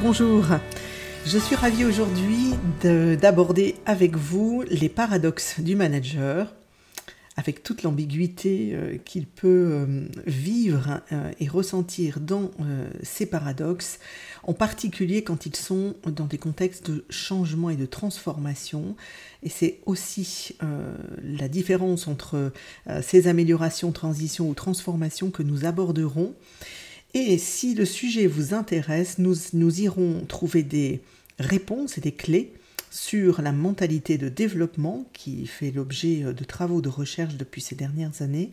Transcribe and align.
Bonjour, 0.00 0.44
je 1.26 1.38
suis 1.38 1.56
ravie 1.56 1.84
aujourd'hui 1.84 2.54
d'aborder 2.82 3.74
avec 3.84 4.16
vous 4.16 4.62
les 4.70 4.88
paradoxes 4.88 5.58
du 5.58 5.74
manager, 5.74 6.54
avec 7.36 7.62
toute 7.62 7.82
l'ambiguïté 7.82 8.70
euh, 8.72 8.96
qu'il 9.04 9.26
peut 9.26 9.70
euh, 9.72 10.06
vivre 10.26 11.00
euh, 11.10 11.32
et 11.40 11.48
ressentir 11.48 12.20
dans 12.20 12.50
ces 13.02 13.26
paradoxes, 13.26 13.98
en 14.44 14.54
particulier 14.54 15.22
quand 15.22 15.46
ils 15.46 15.56
sont 15.56 15.94
dans 16.06 16.26
des 16.26 16.38
contextes 16.38 16.90
de 16.90 17.04
changement 17.10 17.70
et 17.70 17.76
de 17.76 17.86
transformation. 17.86 18.94
Et 19.42 19.48
c'est 19.48 19.80
aussi 19.86 20.56
la 21.22 21.48
différence 21.48 22.08
entre 22.08 22.52
ces 23.02 23.28
améliorations, 23.28 23.92
transitions 23.92 24.48
ou 24.48 24.54
transformations 24.54 25.30
que 25.30 25.42
nous 25.42 25.64
aborderons. 25.64 26.34
Et 27.14 27.38
si 27.38 27.74
le 27.74 27.84
sujet 27.84 28.26
vous 28.26 28.52
intéresse, 28.54 29.18
nous, 29.18 29.80
irons 29.80 30.24
trouver 30.26 30.62
des 30.62 31.00
réponses 31.38 31.96
et 31.96 32.00
des 32.00 32.12
clés 32.12 32.52
sur 32.90 33.42
la 33.42 33.52
mentalité 33.52 34.18
de 34.18 34.28
développement 34.28 35.06
qui 35.12 35.46
fait 35.46 35.70
l'objet 35.70 36.22
de 36.22 36.44
travaux 36.44 36.80
de 36.80 36.88
recherche 36.88 37.36
depuis 37.36 37.60
ces 37.60 37.74
dernières 37.74 38.22
années, 38.22 38.52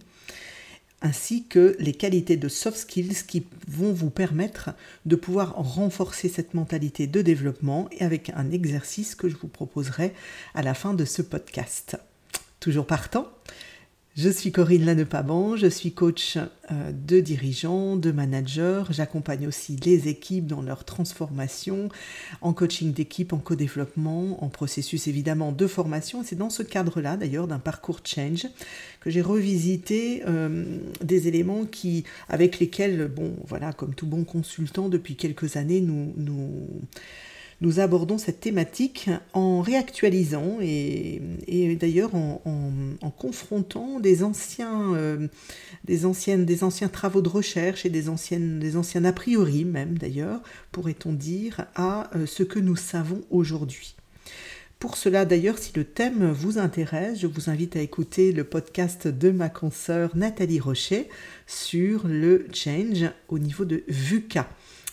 ainsi 1.01 1.45
que 1.45 1.75
les 1.79 1.93
qualités 1.93 2.37
de 2.37 2.47
soft 2.47 2.77
skills 2.77 3.25
qui 3.27 3.45
vont 3.67 3.91
vous 3.93 4.09
permettre 4.09 4.71
de 5.05 5.15
pouvoir 5.15 5.55
renforcer 5.55 6.29
cette 6.29 6.53
mentalité 6.53 7.07
de 7.07 7.21
développement 7.21 7.89
et 7.91 8.03
avec 8.03 8.31
un 8.35 8.51
exercice 8.51 9.15
que 9.15 9.29
je 9.29 9.35
vous 9.35 9.47
proposerai 9.47 10.13
à 10.53 10.63
la 10.63 10.73
fin 10.73 10.93
de 10.93 11.05
ce 11.05 11.21
podcast. 11.21 11.97
Toujours 12.59 12.87
partant 12.87 13.27
je 14.15 14.29
suis 14.29 14.53
Corinne 14.53 14.85
Lannepaban, 14.85 15.57
je 15.57 15.67
suis 15.67 15.91
coach 15.91 16.37
euh, 16.37 16.91
de 16.93 17.19
dirigeants, 17.19 17.97
de 17.97 18.11
managers. 18.11 18.83
J'accompagne 18.89 19.45
aussi 19.45 19.75
les 19.83 20.07
équipes 20.07 20.47
dans 20.47 20.61
leur 20.61 20.85
transformation, 20.85 21.89
en 22.39 22.53
coaching 22.53 22.93
d'équipe, 22.93 23.33
en 23.33 23.39
co-développement, 23.39 24.41
en 24.41 24.47
processus 24.47 25.07
évidemment 25.07 25.51
de 25.51 25.67
formation. 25.67 26.23
C'est 26.23 26.37
dans 26.37 26.49
ce 26.49 26.63
cadre-là 26.63 27.17
d'ailleurs 27.17 27.47
d'un 27.47 27.59
parcours 27.59 27.99
change 28.05 28.47
que 29.01 29.09
j'ai 29.09 29.21
revisité 29.21 30.23
euh, 30.25 30.63
des 31.01 31.27
éléments 31.27 31.65
qui, 31.65 32.05
avec 32.29 32.59
lesquels, 32.59 33.09
bon, 33.13 33.33
voilà, 33.45 33.73
comme 33.73 33.93
tout 33.93 34.07
bon 34.07 34.23
consultant 34.23 34.87
depuis 34.87 35.17
quelques 35.17 35.57
années, 35.57 35.81
nous, 35.81 36.13
nous 36.15 36.67
nous 37.61 37.79
abordons 37.79 38.17
cette 38.17 38.39
thématique 38.39 39.09
en 39.33 39.61
réactualisant 39.61 40.57
et, 40.61 41.21
d'ailleurs 41.79 42.13
en, 42.15 42.41
confrontant 43.17 43.99
des 43.99 44.23
anciens, 44.23 44.93
euh, 44.93 45.27
des 45.85 46.05
anciens 46.05 46.89
travaux 46.89 47.21
de 47.21 47.29
recherche 47.29 47.85
et 47.85 47.89
des, 47.89 48.09
anciennes, 48.09 48.59
des 48.59 48.77
anciens 48.77 49.05
a 49.05 49.13
priori 49.13 49.65
même 49.65 49.97
d'ailleurs, 49.97 50.41
pourrait-on 50.71 51.13
dire, 51.13 51.65
à 51.75 52.09
euh, 52.15 52.25
ce 52.25 52.43
que 52.43 52.59
nous 52.59 52.75
savons 52.75 53.21
aujourd'hui. 53.29 53.95
Pour 54.79 54.97
cela, 54.97 55.23
d'ailleurs, 55.25 55.57
si 55.57 55.71
le 55.75 55.85
thème 55.85 56.31
vous 56.31 56.57
intéresse, 56.57 57.19
je 57.19 57.27
vous 57.27 57.49
invite 57.49 57.77
à 57.77 57.79
écouter 57.79 58.33
le 58.33 58.43
podcast 58.43 59.07
de 59.07 59.31
ma 59.31 59.47
consoeur 59.49 60.15
Nathalie 60.15 60.59
Rocher 60.59 61.07
sur 61.47 62.07
le 62.07 62.45
change 62.53 63.09
au 63.29 63.39
niveau 63.39 63.63
de 63.63 63.83
VUCA 63.87 64.47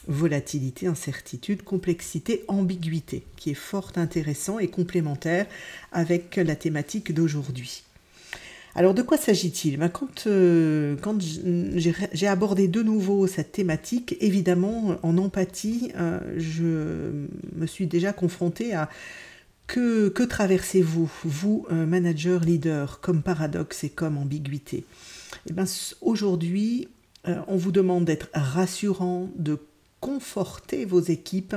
volatilité, 0.08 0.86
incertitude, 0.86 1.62
complexité, 1.62 2.45
ambiguïté, 2.48 3.25
qui 3.36 3.50
est 3.50 3.55
fort 3.55 3.92
intéressant 3.97 4.58
et 4.58 4.69
complémentaire 4.69 5.47
avec 5.92 6.36
la 6.36 6.56
thématique 6.56 7.12
d'aujourd'hui. 7.12 7.84
Alors 8.75 8.95
de 8.95 9.03
quoi 9.03 9.19
s'agit-il? 9.19 9.77
Ben, 9.77 9.89
Quand, 9.89 10.27
euh, 10.27 10.97
quand 11.00 11.19
j'ai 11.20 12.27
abordé 12.27 12.69
de 12.69 12.83
nouveau 12.83 13.27
cette 13.27 13.53
thématique, 13.53 14.17
évidemment 14.20 14.97
en 15.03 15.19
empathie, 15.19 15.92
euh, 15.96 16.20
je 16.39 17.27
me 17.55 17.67
suis 17.67 17.86
déjà 17.86 18.12
confrontée 18.12 18.73
à 18.73 18.89
que, 19.67 20.08
que 20.08 20.23
traversez-vous, 20.23 21.11
vous, 21.24 21.67
euh, 21.70 21.86
manager, 21.86 22.41
leader, 22.41 23.01
comme 23.01 23.23
paradoxe 23.23 23.85
et 23.85 23.91
comme 23.91 24.17
ambiguïté? 24.17 24.85
Eh 25.48 25.52
ben, 25.52 25.64
Aujourd'hui, 26.01 26.89
on 27.46 27.57
vous 27.57 27.70
demande 27.70 28.05
d'être 28.05 28.29
rassurant, 28.35 29.30
de 29.36 29.57
conforter 30.02 30.85
vos 30.85 31.01
équipes 31.01 31.57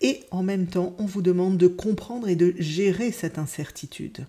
et 0.00 0.22
en 0.30 0.42
même 0.42 0.66
temps 0.66 0.96
on 0.98 1.04
vous 1.04 1.22
demande 1.22 1.58
de 1.58 1.68
comprendre 1.68 2.26
et 2.28 2.36
de 2.36 2.54
gérer 2.58 3.12
cette 3.12 3.38
incertitude. 3.38 4.26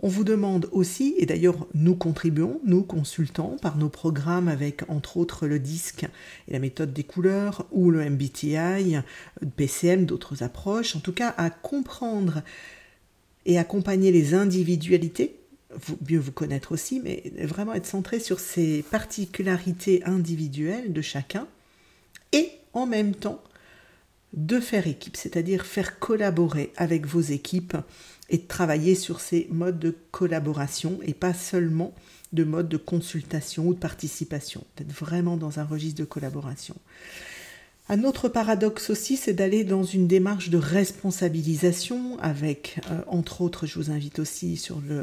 On 0.00 0.08
vous 0.08 0.24
demande 0.24 0.68
aussi, 0.72 1.14
et 1.18 1.26
d'ailleurs 1.26 1.68
nous 1.74 1.94
contribuons, 1.94 2.60
nous 2.64 2.82
consultants, 2.82 3.56
par 3.62 3.76
nos 3.76 3.90
programmes 3.90 4.48
avec 4.48 4.82
entre 4.88 5.18
autres 5.18 5.46
le 5.46 5.60
disque 5.60 6.06
et 6.48 6.52
la 6.52 6.58
méthode 6.58 6.92
des 6.92 7.04
couleurs 7.04 7.66
ou 7.70 7.90
le 7.90 8.10
MBTI, 8.10 8.96
PCM, 9.56 10.06
d'autres 10.06 10.42
approches, 10.42 10.96
en 10.96 11.00
tout 11.00 11.12
cas 11.12 11.32
à 11.36 11.50
comprendre 11.50 12.42
et 13.44 13.58
accompagner 13.58 14.10
les 14.10 14.34
individualités, 14.34 15.36
mieux 16.08 16.18
vous 16.18 16.32
connaître 16.32 16.72
aussi, 16.72 17.00
mais 17.00 17.22
vraiment 17.42 17.74
être 17.74 17.86
centré 17.86 18.18
sur 18.18 18.40
ces 18.40 18.82
particularités 18.90 20.02
individuelles 20.04 20.92
de 20.92 21.02
chacun 21.02 21.46
et 22.32 22.50
en 22.72 22.86
même 22.86 23.14
temps 23.14 23.42
de 24.32 24.60
faire 24.60 24.86
équipe, 24.86 25.16
c'est-à-dire 25.16 25.66
faire 25.66 25.98
collaborer 25.98 26.72
avec 26.76 27.06
vos 27.06 27.20
équipes 27.20 27.76
et 28.30 28.42
travailler 28.42 28.94
sur 28.94 29.20
ces 29.20 29.46
modes 29.50 29.78
de 29.78 29.94
collaboration 30.10 30.98
et 31.02 31.12
pas 31.12 31.34
seulement 31.34 31.94
de 32.32 32.44
mode 32.44 32.68
de 32.68 32.78
consultation 32.78 33.66
ou 33.66 33.74
de 33.74 33.78
participation, 33.78 34.64
d'être 34.76 34.92
vraiment 34.92 35.36
dans 35.36 35.58
un 35.58 35.64
registre 35.64 36.00
de 36.00 36.06
collaboration. 36.06 36.74
Un 37.88 38.04
autre 38.04 38.28
paradoxe 38.28 38.90
aussi, 38.90 39.16
c'est 39.16 39.32
d'aller 39.32 39.64
dans 39.64 39.82
une 39.82 40.06
démarche 40.06 40.50
de 40.50 40.56
responsabilisation 40.56 42.16
avec, 42.20 42.78
euh, 42.90 43.00
entre 43.08 43.40
autres, 43.40 43.66
je 43.66 43.76
vous 43.76 43.90
invite 43.90 44.20
aussi 44.20 44.62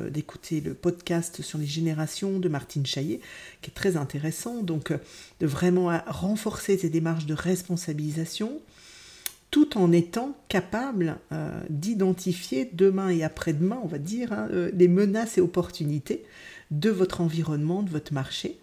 d'écouter 0.10 0.62
le 0.62 0.74
podcast 0.74 1.42
sur 1.42 1.60
les 1.60 1.66
générations 1.66 2.40
de 2.40 2.48
Martine 2.48 2.86
Chaillet, 2.86 3.20
qui 3.62 3.70
est 3.70 3.74
très 3.74 3.98
intéressant, 3.98 4.64
donc 4.64 4.92
euh, 4.92 4.98
de 5.42 5.46
vraiment 5.46 5.92
renforcer 6.08 6.78
ces 6.78 6.90
démarches 6.90 7.26
de 7.26 7.34
responsabilisation, 7.34 8.62
tout 9.52 9.78
en 9.78 9.92
étant 9.92 10.38
capable 10.48 11.18
euh, 11.34 11.62
d'identifier 11.70 12.70
demain 12.72 13.10
et 13.10 13.24
après-demain, 13.24 13.82
on 13.84 13.88
va 13.88 13.98
dire, 13.98 14.32
hein, 14.32 14.48
les 14.74 14.88
menaces 14.88 15.38
et 15.38 15.42
opportunités 15.42 16.24
de 16.72 16.90
votre 16.90 17.20
environnement, 17.20 17.84
de 17.84 17.90
votre 17.90 18.14
marché, 18.14 18.58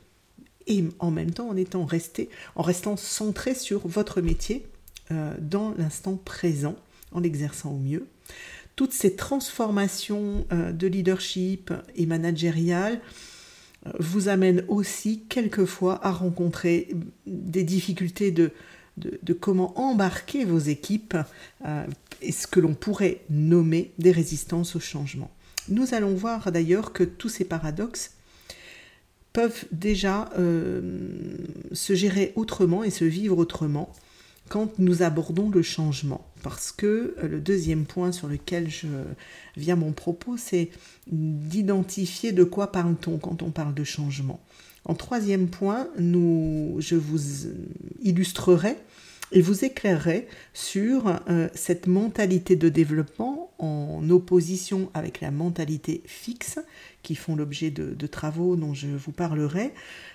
et 0.66 0.84
en 0.99 1.10
même 1.10 1.31
temps 1.31 1.49
en 1.49 1.56
étant 1.56 1.84
resté, 1.84 2.28
en 2.54 2.62
restant 2.62 2.97
centré 2.97 3.54
sur 3.54 3.87
votre 3.87 4.21
métier 4.21 4.66
euh, 5.12 5.34
dans 5.41 5.72
l'instant 5.78 6.16
présent, 6.16 6.77
en 7.12 7.21
l'exerçant 7.21 7.71
au 7.71 7.78
mieux. 7.78 8.06
Toutes 8.75 8.93
ces 8.93 9.15
transformations 9.15 10.47
euh, 10.53 10.72
de 10.72 10.87
leadership 10.87 11.72
et 11.94 12.06
managériales 12.06 13.00
euh, 13.87 13.93
vous 14.00 14.28
amènent 14.28 14.65
aussi 14.69 15.22
quelquefois 15.28 16.04
à 16.04 16.10
rencontrer 16.10 16.88
des 17.27 17.62
difficultés 17.62 18.33
de, 18.33 18.50
de, 18.97 19.33
comment 19.33 19.78
embarquer 19.78 20.44
vos 20.44 20.59
équipes 20.59 21.16
et 22.22 22.33
ce 22.33 22.47
que 22.47 22.60
l'on 22.60 22.75
pourrait 22.75 23.21
nommer 23.28 23.93
des 23.98 24.10
résistances 24.10 24.75
au 24.75 24.81
changement. 24.81 25.31
Nous 25.69 25.94
allons 25.94 26.15
voir 26.15 26.50
d'ailleurs 26.50 26.93
que 26.93 27.04
tous 27.04 27.28
ces 27.28 27.44
paradoxes 27.44 28.16
peuvent 29.37 29.67
déjà 29.71 30.31
euh, 30.39 30.81
se 31.73 31.95
gérer 31.95 32.33
autrement 32.37 32.83
et 32.85 32.89
se 32.89 33.05
vivre 33.05 33.37
autrement 33.37 33.93
quand 34.49 34.79
nous 34.79 35.03
abordons 35.03 35.51
le 35.51 35.61
changement. 35.61 36.27
Parce 36.43 36.73
que 36.73 37.15
euh, 37.19 37.29
le 37.29 37.39
deuxième 37.39 37.85
point 37.85 38.13
sur 38.13 38.29
lequel 38.29 38.71
je 38.71 38.87
viens 39.59 39.77
mon 39.77 39.93
propos, 39.93 40.39
c'est 40.39 40.71
d'identifier 41.13 42.33
de 42.33 42.45
quoi 42.45 42.72
parle-t-on 42.72 43.19
quand 43.19 43.43
on 43.43 43.51
parle 43.51 43.75
de 43.75 43.84
changement. 43.84 44.41
En 44.87 44.95
troisième 44.95 45.49
point, 45.49 45.89
nous, 45.99 46.77
je 46.78 46.95
vous 46.95 47.21
illustrerai 48.01 48.78
et 49.33 49.41
vous 49.41 49.65
éclairerai 49.65 50.28
sur 50.55 51.21
euh, 51.28 51.49
cette 51.55 51.87
mentalité 51.87 52.57
de 52.57 52.69
développement 52.69 53.51
en 53.59 54.09
opposition 54.11 54.91
avec 54.95 55.21
la 55.21 55.31
mentalité 55.31 56.03
fixe 56.07 56.59
qui 57.03 57.15
font 57.15 57.37
l'objet 57.37 57.71
de, 57.71 58.07
travaux 58.07 58.57
dont 58.57 58.75
je 58.75 58.89
vous 58.89 59.13
parlerai 59.13 59.73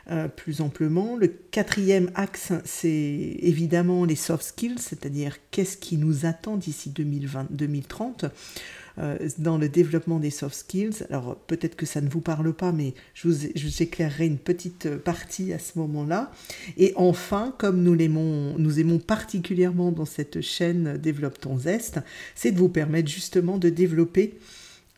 euh, 0.10 0.28
plus 0.28 0.62
amplement. 0.62 1.16
Le 1.16 1.28
quatrième 1.28 2.12
axe, 2.16 2.52
c'est 2.66 2.90
évidemment 2.90 4.06
les 4.06 4.16
soft 4.16 4.44
skills, 4.44 4.80
c'est-à-dire 4.80 5.38
qu'est-ce 5.52 5.78
qui 5.78 5.98
nous 5.98 6.26
attend 6.26 6.58
d'ici 6.58 6.90
2020-2030 6.90 8.26
euh, 8.26 8.30
dans 9.38 9.58
le 9.58 9.70
développement 9.70 10.20
des 10.20 10.30
soft 10.30 10.56
skills. 10.56 11.04
Alors 11.10 11.36
peut-être 11.36 11.76
que 11.76 11.86
ça 11.86 12.02
ne 12.02 12.10
vous 12.10 12.22
parle 12.22 12.54
pas, 12.54 12.72
mais 12.72 12.94
je 13.14 13.28
vous, 13.28 13.82
éclairerai 13.82 14.28
une 14.28 14.38
petite 14.38 14.90
partie 14.98 15.54
à 15.54 15.60
ce 15.60 15.80
moment-là. 15.80 16.32
Et 16.78 16.94
enfin, 16.96 17.54
comme 17.58 17.82
nous 17.84 17.94
l'aimons, 17.94 18.58
nous 18.58 18.80
aimons 18.80 19.00
particulièrement 19.00 19.92
dans 19.92 20.06
cette 20.06 20.42
chaîne 20.42 20.98
Développe 20.98 21.40
ton 21.40 21.58
zeste, 21.58 22.00
c'est 22.36 22.52
de 22.52 22.58
vous 22.58 22.70
permettre 22.70 23.10
justement 23.10 23.58
de 23.58 23.70
développer 23.70 24.36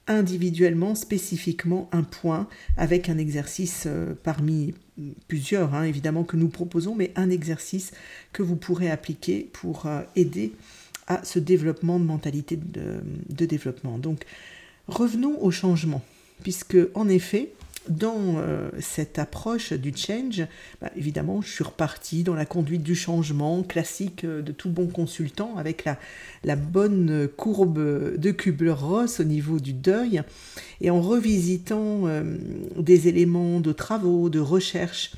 individuellement, 0.07 0.95
spécifiquement 0.95 1.89
un 1.91 2.03
point 2.03 2.47
avec 2.77 3.09
un 3.09 3.17
exercice 3.17 3.83
euh, 3.87 4.13
parmi 4.21 4.73
plusieurs, 5.27 5.73
hein, 5.73 5.83
évidemment, 5.83 6.23
que 6.23 6.35
nous 6.35 6.49
proposons, 6.49 6.95
mais 6.95 7.11
un 7.15 7.29
exercice 7.29 7.91
que 8.31 8.43
vous 8.43 8.55
pourrez 8.55 8.91
appliquer 8.91 9.49
pour 9.53 9.85
euh, 9.85 10.01
aider 10.15 10.53
à 11.07 11.23
ce 11.23 11.39
développement 11.39 11.99
de 11.99 12.05
mentalité 12.05 12.57
de 12.57 13.45
développement. 13.45 13.97
Donc, 13.97 14.23
revenons 14.87 15.41
au 15.41 15.51
changement, 15.51 16.01
puisque 16.41 16.77
en 16.93 17.09
effet, 17.09 17.51
dans 17.89 18.35
euh, 18.37 18.69
cette 18.79 19.19
approche 19.19 19.73
du 19.73 19.93
change, 19.95 20.45
bah, 20.81 20.89
évidemment, 20.95 21.41
je 21.41 21.49
suis 21.49 21.63
reparti 21.63 22.23
dans 22.23 22.35
la 22.35 22.45
conduite 22.45 22.83
du 22.83 22.95
changement 22.95 23.61
classique 23.63 24.23
euh, 24.23 24.41
de 24.41 24.51
tout 24.51 24.69
bon 24.69 24.87
consultant 24.87 25.57
avec 25.57 25.85
la, 25.85 26.55
bonne 26.55 27.27
courbe 27.35 28.17
de 28.17 28.31
Kubler-Ross 28.31 29.19
au 29.19 29.23
niveau 29.23 29.59
du 29.59 29.73
deuil 29.73 30.21
et 30.81 30.89
en 30.89 31.01
revisitant 31.01 32.07
euh, 32.07 32.23
des 32.77 33.07
éléments 33.07 33.59
de 33.59 33.71
travaux, 33.71 34.29
de 34.29 34.39
recherche. 34.39 35.11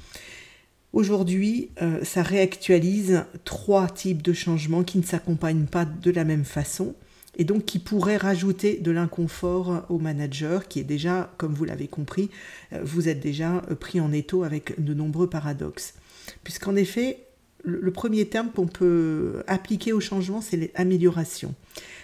Aujourd'hui, 0.96 1.70
ça 2.04 2.24
réactualise 2.24 3.26
trois 3.44 3.88
types 3.88 4.24
de 4.24 4.34
changements 4.34 4.84
qui 4.84 4.98
ne 4.98 5.04
s'accompagnent 5.04 5.68
pas 5.68 5.86
de 5.86 6.10
la 6.10 6.24
même 6.24 6.46
façon 6.46 6.96
et 7.38 7.44
donc 7.44 7.66
qui 7.66 7.80
pourrait 7.80 8.18
rajouter 8.18 8.78
de 8.78 8.92
l'inconfort 8.92 9.86
au 9.90 10.00
manager 10.00 10.68
qui 10.68 10.80
est 10.80 10.84
déjà, 10.84 11.32
comme 11.38 11.54
vous 11.54 11.66
l'avez 11.66 11.88
compris, 11.88 12.30
euh, 12.74 12.82
vous 12.84 13.10
êtes 13.10 13.20
déjà 13.20 13.62
euh, 13.70 13.76
pris 13.76 14.00
en 14.00 14.12
étau 14.12 14.44
avec 14.44 14.82
de 14.84 14.94
nombreux 14.94 15.30
paradoxes. 15.30 15.96
Puisqu'en 16.44 16.76
effet, 16.76 17.20
le 17.64 17.92
premier 17.92 18.26
terme 18.28 18.52
qu'on 18.52 18.68
peut 18.68 19.44
appliquer 19.48 19.92
au 19.92 20.00
changement, 20.00 20.42
c'est 20.42 20.72
l'amélioration. 20.78 21.54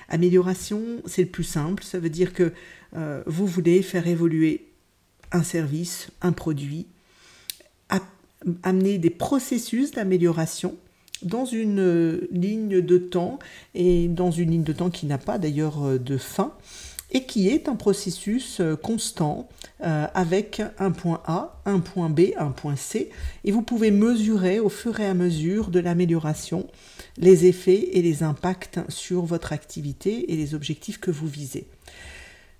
Amélioration, 0.10 0.82
c'est 1.06 1.22
le 1.22 1.30
plus 1.30 1.44
simple, 1.44 1.84
ça 1.84 2.00
veut 2.00 2.10
dire 2.10 2.34
que 2.34 2.52
euh, 2.96 3.24
vous 3.26 3.46
voulez 3.46 3.82
faire 3.82 4.08
évoluer 4.08 4.66
un 5.32 5.44
service, 5.44 6.10
un 6.22 6.34
produit, 6.34 6.88
amener 8.64 8.98
des 8.98 9.10
processus 9.10 9.92
d'amélioration 9.92 10.76
dans 11.24 11.46
une 11.46 11.80
euh, 11.80 12.28
ligne 12.32 12.82
de 12.82 12.98
temps 12.98 13.40
et 13.76 14.08
dans 14.08 14.32
une 14.32 14.52
ligne 14.52 14.64
de 14.64 14.74
temps 14.74 14.90
qui 14.90 15.06
n'a 15.06 15.18
pas 15.18 15.38
d'ailleurs 15.38 15.84
euh, 15.84 16.00
de 16.00 16.18
fin 16.18 16.54
et 17.12 17.26
qui 17.26 17.50
est 17.50 17.68
un 17.68 17.76
processus 17.76 18.60
euh, 18.60 18.76
constant 18.76 19.50
avec 19.84 20.62
un 20.78 20.92
point 20.92 21.24
A, 21.26 21.60
un 21.66 21.80
point 21.80 22.08
B, 22.08 22.34
un 22.38 22.52
point 22.52 22.76
C 22.76 23.10
et 23.44 23.52
vous 23.52 23.64
pouvez 23.64 23.90
mesurer 23.90 24.60
au 24.60 24.70
fur 24.70 25.00
et 25.00 25.08
à 25.08 25.16
mesure 25.16 25.72
de 25.72 25.80
l'amélioration 25.80 26.68
les 27.18 27.48
effets 27.48 27.90
et 27.94 28.04
les 28.04 28.22
impacts 28.22 28.80
sur 28.90 29.24
votre 29.24 29.54
activité 29.54 30.32
et 30.32 30.36
les 30.36 30.54
objectifs 30.54 31.00
que 31.00 31.10
vous 31.10 31.28
visez. 31.28 31.66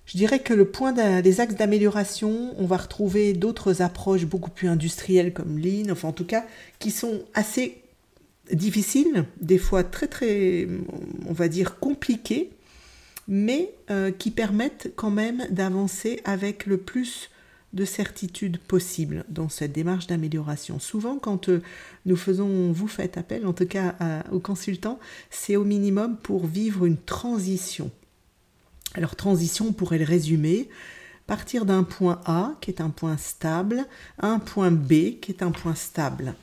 Je 0.06 0.16
dirais 0.16 0.40
que 0.40 0.52
le 0.52 0.66
point 0.66 0.92
des 0.92 1.40
axes 1.40 1.54
d'amélioration, 1.54 2.54
on 2.58 2.66
va 2.66 2.76
retrouver 2.76 3.32
d'autres 3.34 3.82
approches 3.82 4.26
beaucoup 4.26 4.50
plus 4.50 4.68
industrielles 4.68 5.32
comme 5.32 5.58
Lean, 5.58 5.90
enfin 5.90 6.08
en 6.08 6.12
tout 6.12 6.24
cas 6.24 6.44
qui 6.78 6.90
sont 6.90 7.22
assez 7.34 7.82
difficiles, 8.52 9.24
des 9.40 9.58
fois 9.58 9.84
très 9.84 10.08
très, 10.08 10.66
on 11.28 11.32
va 11.32 11.48
dire, 11.48 11.78
compliqués, 11.78 12.50
mais 13.28 13.72
euh, 13.90 14.10
qui 14.10 14.32
permettent 14.32 14.92
quand 14.96 15.10
même 15.10 15.46
d'avancer 15.50 16.20
avec 16.24 16.66
le 16.66 16.76
plus 16.76 17.30
de 17.72 17.84
certitude 17.84 18.58
possible 18.58 19.24
dans 19.28 19.48
cette 19.48 19.72
démarche 19.72 20.06
d'amélioration. 20.08 20.78
Souvent, 20.78 21.18
quand 21.18 21.48
euh, 21.48 21.62
nous 22.04 22.16
faisons, 22.16 22.72
vous 22.72 22.88
faites 22.88 23.16
appel, 23.16 23.46
en 23.46 23.52
tout 23.52 23.66
cas 23.66 23.94
aux 24.32 24.40
consultants, 24.40 24.98
c'est 25.30 25.56
au 25.56 25.64
minimum 25.64 26.16
pour 26.16 26.46
vivre 26.46 26.84
une 26.84 26.98
transition. 26.98 27.90
Alors, 28.94 29.16
transition, 29.16 29.66
on 29.68 29.72
pourrait 29.72 29.98
le 29.98 30.04
résumer 30.04 30.68
partir 31.26 31.64
d'un 31.64 31.82
point 31.84 32.20
A, 32.24 32.54
qui 32.60 32.70
est 32.70 32.80
un 32.80 32.90
point 32.90 33.16
stable, 33.16 33.86
un 34.18 34.38
point 34.38 34.70
B, 34.70 35.20
qui 35.20 35.30
est 35.30 35.42
un 35.42 35.50
point 35.50 35.74
stable 35.74 36.34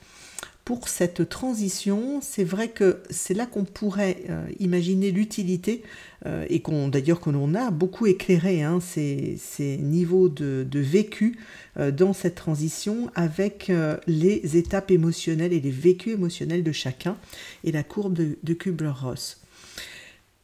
pour 0.70 0.88
cette 0.88 1.28
transition, 1.30 2.20
c'est 2.22 2.44
vrai 2.44 2.68
que 2.68 3.02
c'est 3.10 3.34
là 3.34 3.48
qu'on 3.48 3.64
pourrait 3.64 4.18
euh, 4.30 4.46
imaginer 4.60 5.10
l'utilité 5.10 5.82
euh, 6.28 6.46
et 6.48 6.60
qu'on 6.60 6.90
d'ailleurs 6.90 7.22
que 7.22 7.32
l'on 7.32 7.56
a 7.56 7.72
beaucoup 7.72 8.06
éclairé 8.06 8.62
hein, 8.62 8.80
ces, 8.80 9.40
niveaux 9.82 10.30
de, 10.30 10.68
vécu 10.72 11.40
euh, 11.80 11.90
dans 11.90 12.14
cette 12.14 12.36
transition 12.36 13.10
avec 13.16 13.72
les 14.06 14.58
étapes 14.58 14.92
émotionnelles 14.92 15.54
et 15.54 15.60
les 15.60 15.72
vécus 15.72 16.14
émotionnels 16.14 16.64
de 16.64 16.72
chacun 16.72 17.18
et 17.64 17.72
la 17.72 17.82
courbe 17.82 18.14
de 18.14 18.54
Kubler-Ross. 18.54 19.42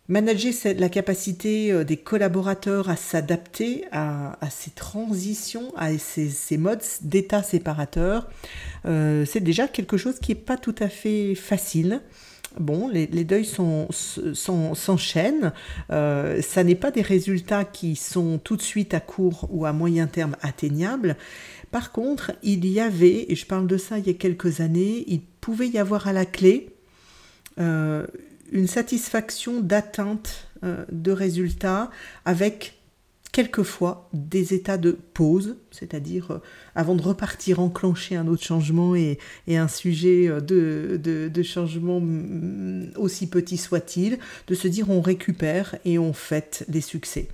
Manager 0.07 0.53
la 0.77 0.89
capacité 0.89 1.71
euh, 1.71 1.83
des 1.83 1.97
collaborateurs 1.97 2.89
à 2.89 2.95
s'adapter 2.95 3.85
à, 3.91 4.37
ces 4.51 4.69
transitions, 4.69 5.73
à 5.75 5.97
ces, 5.97 6.57
modes 6.57 6.83
d'état 7.01 7.41
séparateurs, 7.41 8.29
euh, 8.85 9.25
c'est 9.25 9.39
déjà 9.39 9.67
quelque 9.67 9.97
chose 9.97 10.19
qui 10.19 10.33
n'est 10.33 10.39
pas 10.39 10.57
tout 10.57 10.75
à 10.79 10.89
fait 10.89 11.33
facile. 11.33 12.01
Bon, 12.59 12.87
les, 12.87 13.07
deuils 13.07 13.49
s'enchaînent. 14.33 15.51
Euh, 15.91 16.41
ça 16.41 16.63
n'est 16.63 16.75
pas 16.75 16.91
des 16.91 17.01
résultats 17.01 17.65
qui 17.65 17.95
sont 17.95 18.37
tout 18.37 18.55
de 18.55 18.61
suite 18.61 18.93
à 18.93 18.99
court 18.99 19.47
ou 19.49 19.65
à 19.65 19.73
moyen 19.73 20.05
terme 20.05 20.37
atteignables. 20.41 21.17
Par 21.71 21.91
contre, 21.91 22.31
il 22.43 22.65
y 22.67 22.79
avait, 22.79 23.25
et 23.27 23.35
je 23.35 23.45
parle 23.45 23.67
de 23.67 23.77
ça 23.77 23.97
il 23.97 24.07
y 24.07 24.11
a 24.11 24.13
quelques 24.13 24.61
années, 24.61 25.03
il 25.07 25.21
pouvait 25.41 25.67
y 25.67 25.79
avoir 25.79 26.07
à 26.07 26.13
la 26.13 26.25
clé 26.25 26.69
une 28.51 28.67
satisfaction 28.67 29.61
d'atteinte 29.61 30.47
euh, 30.63 30.85
de 30.91 31.11
résultats 31.11 31.89
avec 32.25 32.75
quelquefois 33.35 34.09
des 34.13 34.53
états 34.53 34.77
de 34.77 34.91
pause, 34.91 35.57
c'est-à-dire 35.69 36.31
euh, 36.31 36.37
avant 36.73 36.95
de 36.95 37.01
repartir 37.01 37.59
enclencher 37.59 38.15
un 38.15 38.27
autre 38.27 38.43
changement 38.43 38.95
et, 38.95 39.19
un 39.49 39.67
sujet 39.67 40.29
euh, 40.29 40.39
de, 40.39 41.43
changement 41.43 41.99
mm, 41.99 42.91
aussi 42.95 43.27
petit 43.27 43.57
soit-il, 43.57 44.19
de 44.47 44.55
se 44.55 44.69
dire 44.69 44.89
on 44.89 45.01
récupère 45.01 45.75
et 45.83 45.99
on 45.99 46.13
fête 46.13 46.65
les 46.69 46.79
succès. 46.79 47.27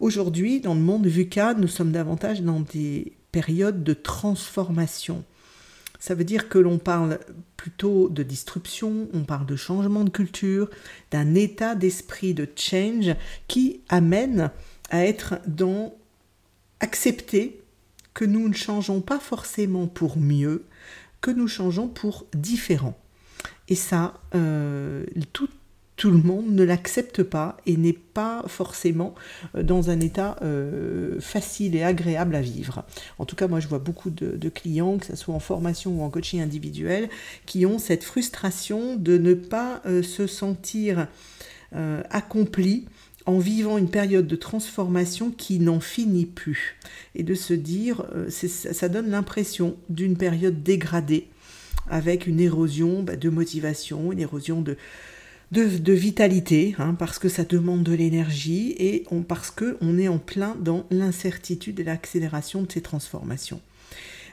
Aujourd'hui, 0.00 0.60
dans 0.60 0.74
le 0.74 0.80
monde 0.80 1.06
VUCA, 1.06 1.54
nous 1.54 1.68
sommes 1.68 1.92
davantage 1.92 2.42
dans 2.42 2.58
des 2.58 3.12
périodes 3.30 3.84
de 3.84 3.94
transformation. 3.94 5.22
Ça 6.02 6.16
veut 6.16 6.24
dire 6.24 6.48
que 6.48 6.58
l'on 6.58 6.78
parle 6.78 7.20
plutôt 7.56 8.08
de 8.08 8.24
disruption, 8.24 9.06
on 9.12 9.22
parle 9.22 9.46
de 9.46 9.54
changement 9.54 10.02
de 10.02 10.10
culture, 10.10 10.68
d'un 11.12 11.36
état 11.36 11.76
d'esprit 11.76 12.34
de 12.34 12.48
change 12.56 13.14
qui 13.46 13.82
amène 13.88 14.50
à 14.90 15.06
être 15.06 15.36
dans 15.46 15.94
accepter 16.80 17.62
que 18.14 18.24
nous 18.24 18.48
ne 18.48 18.52
changeons 18.52 19.00
pas 19.00 19.20
forcément 19.20 19.86
pour 19.86 20.18
mieux, 20.18 20.64
que 21.20 21.30
nous 21.30 21.46
changeons 21.46 21.86
pour 21.86 22.26
différent. 22.34 22.98
Et 23.68 23.76
ça, 23.76 24.20
euh, 24.34 25.06
tout, 25.32 25.48
tout 26.02 26.10
le 26.10 26.18
monde 26.18 26.50
ne 26.50 26.64
l'accepte 26.64 27.22
pas 27.22 27.56
et 27.64 27.76
n'est 27.76 27.92
pas 27.92 28.42
forcément 28.48 29.14
euh, 29.54 29.62
dans 29.62 29.88
un 29.88 30.00
état 30.00 30.34
euh, 30.42 31.20
facile 31.20 31.76
et 31.76 31.84
agréable 31.84 32.34
à 32.34 32.40
vivre. 32.40 32.82
En 33.20 33.24
tout 33.24 33.36
cas, 33.36 33.46
moi, 33.46 33.60
je 33.60 33.68
vois 33.68 33.78
beaucoup 33.78 34.10
de, 34.10 34.48
clients, 34.48 34.98
que 34.98 35.06
ce 35.06 35.14
soit 35.14 35.32
en 35.32 35.38
formation 35.38 36.00
ou 36.00 36.02
en 36.02 36.10
coaching 36.10 36.40
individuel, 36.40 37.08
qui 37.46 37.66
ont 37.66 37.78
cette 37.78 38.02
frustration 38.02 38.96
de 38.96 39.16
ne 39.16 39.32
pas 39.32 39.80
euh, 39.86 40.02
se 40.02 40.26
sentir 40.26 41.06
accomplis 42.10 42.84
en 43.24 43.38
vivant 43.38 43.78
une 43.78 43.88
période 43.88 44.26
de 44.26 44.36
transformation 44.36 45.30
qui 45.30 45.58
n'en 45.58 45.80
finit 45.80 46.26
plus. 46.26 46.78
Et 47.14 47.22
de 47.22 47.34
se 47.34 47.54
dire, 47.54 48.04
ça 48.28 48.88
donne 48.90 49.08
l'impression 49.08 49.76
d'une 49.88 50.18
période 50.18 50.62
dégradée 50.62 51.28
avec 51.88 52.26
une 52.26 52.40
érosion 52.40 53.02
bah, 53.02 53.16
de 53.16 53.30
motivation, 53.30 54.12
une 54.12 54.18
érosion 54.18 54.60
de, 54.60 54.76
de, 55.52 55.92
vitalité, 55.92 56.74
hein, 56.78 56.94
parce 56.98 57.18
que 57.18 57.28
ça 57.28 57.44
demande 57.44 57.82
de 57.82 57.92
l'énergie 57.92 58.74
et 58.78 59.04
parce 59.28 59.50
qu'on 59.50 59.98
est 59.98 60.08
en 60.08 60.18
plein 60.18 60.56
dans 60.58 60.86
l'incertitude 60.90 61.78
et 61.78 61.84
l'accélération 61.84 62.62
de 62.62 62.72
ces 62.72 62.80
transformations. 62.80 63.60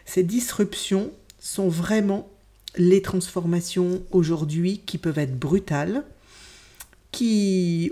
Ces 0.05 0.23
disruptions 0.23 1.11
sont 1.37 1.67
vraiment 1.67 2.29
les 2.77 3.01
transformations 3.01 4.01
aujourd'hui 4.11 4.81
qui 4.85 4.97
peuvent 4.97 5.19
être 5.19 5.37
brutales, 5.37 6.05
qui, 7.11 7.91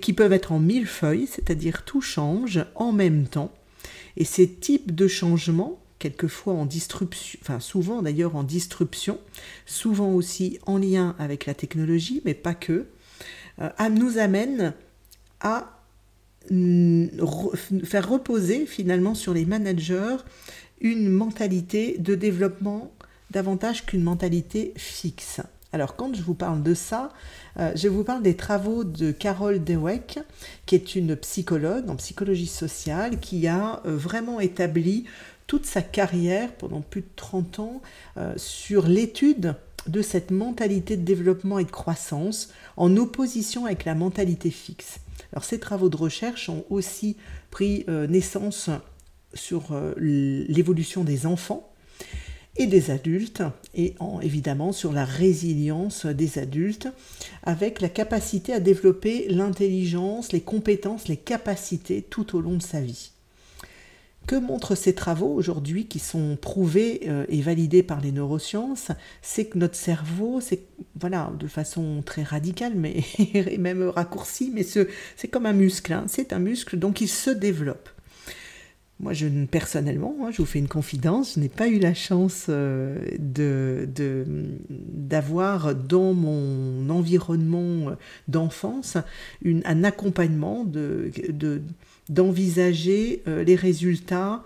qui 0.00 0.12
peuvent 0.14 0.32
être 0.32 0.52
en 0.52 0.58
mille 0.58 0.86
feuilles, 0.86 1.26
c'est-à-dire 1.26 1.84
tout 1.84 2.00
change 2.00 2.64
en 2.76 2.92
même 2.92 3.26
temps. 3.26 3.52
Et 4.16 4.24
ces 4.24 4.48
types 4.48 4.94
de 4.94 5.06
changements 5.06 5.83
quelquefois 6.04 6.52
en 6.52 6.66
disruption, 6.66 7.40
souvent 7.60 8.02
d'ailleurs 8.02 8.36
en 8.36 8.42
disruption, 8.42 9.18
souvent 9.64 10.10
aussi 10.12 10.58
en 10.66 10.76
lien 10.76 11.16
avec 11.18 11.46
la 11.46 11.54
technologie, 11.54 12.20
mais 12.26 12.34
pas 12.34 12.52
que, 12.52 12.84
euh, 13.58 13.88
nous 13.88 14.18
amène 14.18 14.74
à 15.40 15.80
faire 17.84 18.06
reposer 18.06 18.66
finalement 18.66 19.14
sur 19.14 19.32
les 19.32 19.46
managers 19.46 20.16
une 20.82 21.08
mentalité 21.08 21.96
de 21.98 22.14
développement 22.14 22.92
davantage 23.30 23.86
qu'une 23.86 24.02
mentalité 24.02 24.74
fixe. 24.76 25.40
Alors 25.72 25.96
quand 25.96 26.14
je 26.14 26.22
vous 26.22 26.34
parle 26.34 26.62
de 26.62 26.72
ça, 26.72 27.12
euh, 27.58 27.72
je 27.74 27.88
vous 27.88 28.04
parle 28.04 28.22
des 28.22 28.36
travaux 28.36 28.84
de 28.84 29.10
Carole 29.10 29.58
Dweck, 29.58 30.20
qui 30.66 30.76
est 30.76 30.94
une 30.94 31.16
psychologue 31.16 31.90
en 31.90 31.96
psychologie 31.96 32.46
sociale, 32.46 33.18
qui 33.18 33.48
a 33.48 33.82
euh, 33.84 33.96
vraiment 33.96 34.38
établi 34.38 35.04
toute 35.46 35.66
sa 35.66 35.82
carrière 35.82 36.52
pendant 36.54 36.80
plus 36.80 37.02
de 37.02 37.08
30 37.16 37.58
ans 37.58 37.82
euh, 38.16 38.32
sur 38.36 38.86
l'étude 38.86 39.54
de 39.86 40.02
cette 40.02 40.30
mentalité 40.30 40.96
de 40.96 41.04
développement 41.04 41.58
et 41.58 41.64
de 41.64 41.70
croissance 41.70 42.50
en 42.76 42.96
opposition 42.96 43.66
avec 43.66 43.84
la 43.84 43.94
mentalité 43.94 44.50
fixe. 44.50 44.98
Alors 45.32 45.44
ces 45.44 45.60
travaux 45.60 45.88
de 45.88 45.96
recherche 45.96 46.48
ont 46.48 46.64
aussi 46.70 47.16
pris 47.50 47.84
naissance 48.08 48.70
sur 49.34 49.78
l'évolution 49.98 51.04
des 51.04 51.26
enfants 51.26 51.74
et 52.56 52.66
des 52.66 52.90
adultes, 52.90 53.42
et 53.74 53.94
évidemment 54.22 54.72
sur 54.72 54.92
la 54.92 55.04
résilience 55.04 56.06
des 56.06 56.38
adultes, 56.38 56.88
avec 57.42 57.80
la 57.80 57.88
capacité 57.88 58.52
à 58.52 58.60
développer 58.60 59.26
l'intelligence, 59.28 60.32
les 60.32 60.40
compétences, 60.40 61.08
les 61.08 61.16
capacités 61.16 62.02
tout 62.02 62.36
au 62.36 62.40
long 62.40 62.54
de 62.54 62.62
sa 62.62 62.80
vie. 62.80 63.10
Que 64.26 64.36
montrent 64.36 64.74
ces 64.74 64.94
travaux 64.94 65.34
aujourd'hui 65.34 65.86
qui 65.86 65.98
sont 65.98 66.38
prouvés 66.40 67.02
euh, 67.08 67.26
et 67.28 67.42
validés 67.42 67.82
par 67.82 68.00
les 68.00 68.10
neurosciences? 68.10 68.90
C'est 69.20 69.46
que 69.46 69.58
notre 69.58 69.76
cerveau, 69.76 70.40
c'est 70.40 70.62
voilà, 70.98 71.32
de 71.38 71.46
façon 71.46 72.02
très 72.04 72.22
radicale, 72.22 72.72
mais 72.74 73.02
même 73.58 73.82
raccourcie, 73.82 74.50
mais 74.54 74.62
c'est 74.62 75.28
comme 75.28 75.46
un 75.46 75.52
muscle. 75.52 75.92
Hein. 75.92 76.04
c'est 76.08 76.32
un 76.32 76.38
muscle, 76.38 76.78
donc 76.78 77.00
il 77.00 77.08
se 77.08 77.30
développe. 77.30 77.90
Moi, 79.00 79.12
je, 79.12 79.26
personnellement, 79.46 80.14
hein, 80.22 80.30
je 80.30 80.38
vous 80.38 80.46
fais 80.46 80.60
une 80.60 80.68
confidence, 80.68 81.34
je 81.34 81.40
n'ai 81.40 81.48
pas 81.48 81.66
eu 81.66 81.80
la 81.80 81.94
chance 81.94 82.46
euh, 82.48 82.96
de, 83.18 83.88
d'avoir 84.70 85.74
dans 85.74 86.14
mon 86.14 86.88
environnement 86.90 87.96
d'enfance 88.28 88.96
un 89.44 89.84
accompagnement, 89.84 90.64
de, 90.64 91.10
d'envisager 92.08 93.22
euh, 93.28 93.44
les 93.44 93.56
résultats, 93.56 94.42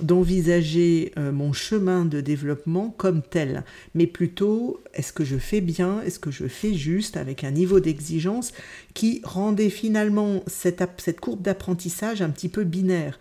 d'envisager 0.00 1.12
euh, 1.18 1.32
mon 1.32 1.52
chemin 1.52 2.04
de 2.04 2.20
développement 2.20 2.90
comme 2.90 3.22
tel, 3.22 3.64
mais 3.94 4.06
plutôt 4.06 4.80
est-ce 4.94 5.12
que 5.12 5.24
je 5.24 5.36
fais 5.36 5.60
bien, 5.60 6.00
est-ce 6.02 6.18
que 6.18 6.30
je 6.30 6.48
fais 6.48 6.74
juste, 6.74 7.16
avec 7.16 7.44
un 7.44 7.50
niveau 7.50 7.80
d'exigence 7.80 8.52
qui 8.94 9.20
rendait 9.24 9.70
finalement 9.70 10.42
cette, 10.46 10.82
cette 10.98 11.20
courbe 11.20 11.42
d'apprentissage 11.42 12.22
un 12.22 12.30
petit 12.30 12.48
peu 12.48 12.64
binaire 12.64 13.18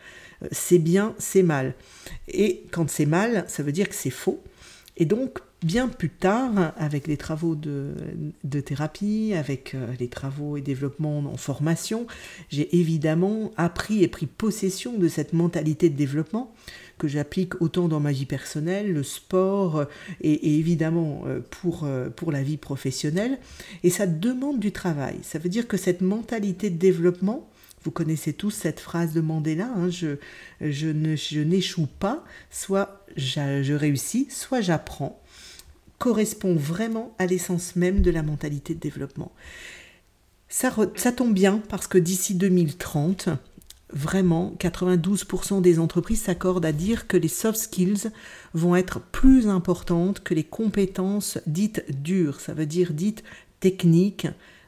c'est 0.51 0.79
bien, 0.79 1.13
c'est 1.19 1.43
mal. 1.43 1.75
Et 2.27 2.63
quand 2.71 2.89
c'est 2.89 3.05
mal, 3.05 3.45
ça 3.48 3.63
veut 3.63 3.71
dire 3.71 3.88
que 3.88 3.95
c'est 3.95 4.10
faux. 4.10 4.41
Et 4.98 5.05
donc, 5.05 5.39
bien 5.63 5.88
plus 5.88 6.10
tard, 6.10 6.74
avec 6.77 7.08
les 7.08 7.18
travaux 7.18 7.56
de, 7.56 7.94
thérapie, 8.62 9.34
avec 9.36 9.75
euh, 9.75 9.94
les 10.00 10.08
travaux 10.08 10.58
et 10.58 10.62
développement 10.62 11.20
en 11.20 11.38
formation, 11.38 12.08
j'ai 12.50 12.75
évidemment 12.75 13.51
appris 13.58 14.03
et 14.03 14.08
pris 14.08 14.25
possession 14.25 14.98
de 14.98 15.08
cette 15.08 15.34
mentalité 15.34 15.89
de 15.89 15.96
développement 15.96 16.53
que 16.98 17.08
j'applique 17.08 17.62
autant 17.62 17.88
dans 17.88 18.00
ma 18.00 18.12
vie 18.12 18.25
personnelle, 18.25 18.91
le 18.91 19.03
sport 19.03 19.80
euh, 19.80 19.86
et, 20.22 20.58
évidemment 20.58 21.24
euh, 21.27 21.41
pour, 21.50 21.88
pour 22.15 22.32
la 22.32 22.41
vie 22.41 22.58
professionnelle. 22.58 23.38
Et 23.84 23.91
ça 23.91 24.08
demande 24.08 24.60
du 24.60 24.72
travail. 24.72 25.20
Ça 25.22 25.38
veut 25.38 25.50
dire 25.50 25.68
que 25.68 25.77
cette 25.77 26.01
mentalité 26.01 26.70
de 26.72 26.77
développement, 26.77 27.48
vous 27.84 27.91
connaissez 27.91 28.34
tous 28.34 28.51
cette 28.51 28.80
phrase 28.80 29.13
de 29.13 29.22
Mandela, 29.22 29.72
hein, 29.75 29.89
je, 29.89 30.18
je, 30.62 31.39
n'échoue 31.39 31.88
pas, 31.88 32.24
soit 32.51 33.06
je 33.15 33.74
réussis, 33.74 34.27
soit 34.30 34.62
j'apprends, 34.62 35.20
correspond 36.01 36.55
vraiment 36.55 37.13
à 37.20 37.27
l'essence 37.27 37.75
même 37.75 38.01
de 38.01 38.10
la 38.10 38.24
mentalité 38.24 38.74
de 38.74 38.79
développement. 38.79 39.31
Ça, 40.50 40.72
tombe 41.15 41.34
bien 41.36 41.62
parce 41.70 41.86
que 41.86 42.00
d'ici 42.00 42.34
2030, 42.34 43.29
vraiment 43.93 44.55
92% 44.60 45.62
des 45.62 45.77
entreprises 45.77 46.24
s'accordent 46.24 46.65
à 46.65 46.72
dire 46.72 47.05
que 47.08 47.17
les 47.17 47.27
soft 47.27 47.60
skills 47.60 48.10
vont 48.55 48.75
être 48.75 49.00
plus 49.00 49.48
importantes 49.48 50.24
que 50.24 50.34
les 50.34 50.43
compétences 50.43 51.38
dites 51.46 51.86
dures, 52.01 52.41
ça 52.41 52.55
veut 52.55 52.65
dire 52.65 52.93
dites 52.93 53.24
techniques, 53.60 54.27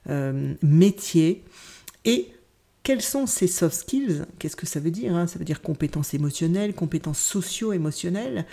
euh, 0.09 0.53
métiers, 0.61 1.43
et 2.05 2.27
quels 2.83 3.01
sont 3.01 3.25
ces 3.25 3.47
soft 3.47 3.75
skills? 3.75 4.23
Qu'est-ce 4.39 4.57
que 4.57 4.65
ça 4.65 4.81
veut 4.81 4.91
dire 4.91 5.15
hein? 5.15 5.25
Ça 5.25 5.39
veut 5.39 5.45
dire 5.45 5.61
compétences 5.61 6.13
émotionnelles, 6.13 6.73
compétences 6.73 7.19
socio-émotionnelles. 7.19 8.45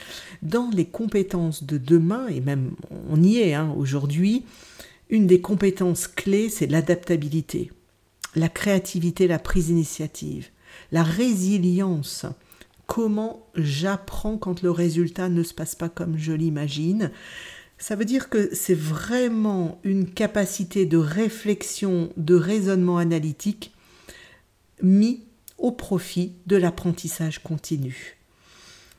Dans 0.42 0.70
les 0.70 0.86
compétences 0.86 1.64
de 1.64 1.78
demain, 1.78 2.28
et 2.28 2.40
même 2.40 2.72
on 3.08 3.20
y 3.22 3.38
est 3.38 3.54
hein, 3.54 3.74
aujourd'hui, 3.76 4.44
une 5.08 5.26
des 5.26 5.40
compétences 5.40 6.06
clés, 6.06 6.48
c'est 6.48 6.68
l'adaptabilité, 6.68 7.72
la 8.36 8.48
créativité, 8.48 9.26
la 9.26 9.40
prise 9.40 9.66
d'initiative, 9.66 10.48
la 10.92 11.02
résilience. 11.02 12.24
Comment 12.86 13.46
j'apprends 13.56 14.36
quand 14.36 14.62
le 14.62 14.70
résultat 14.70 15.28
ne 15.28 15.42
se 15.42 15.54
passe 15.54 15.74
pas 15.74 15.88
comme 15.88 16.16
je 16.16 16.32
l'imagine? 16.32 17.10
Ça 17.78 17.96
veut 17.96 18.04
dire 18.04 18.28
que 18.28 18.50
c'est 18.52 18.74
vraiment 18.74 19.80
une 19.82 20.08
capacité 20.08 20.86
de 20.86 20.98
réflexion, 20.98 22.12
de 22.16 22.36
raisonnement 22.36 22.98
analytique 22.98 23.72
mis 24.82 25.24
au 25.58 25.72
profit 25.72 26.32
de 26.46 26.56
l'apprentissage 26.56 27.42
continu. 27.42 28.16